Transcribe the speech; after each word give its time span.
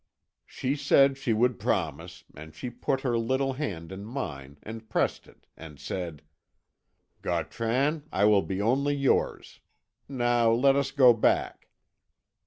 She 0.47 0.75
said 0.75 1.15
she 1.15 1.31
would 1.31 1.59
promise, 1.59 2.23
and 2.35 2.55
she 2.55 2.71
put 2.71 3.01
her 3.01 3.19
little 3.19 3.53
hand 3.53 3.91
in 3.91 4.03
mine 4.03 4.57
and 4.63 4.89
pressed 4.89 5.27
it, 5.27 5.45
and 5.55 5.79
said: 5.79 6.23
"'Gautran, 7.21 8.05
I 8.11 8.25
will 8.25 8.41
be 8.41 8.59
only 8.59 8.95
yours; 8.95 9.59
now 10.09 10.51
let 10.53 10.75
us 10.75 10.89
go 10.89 11.13
back.' 11.13 11.69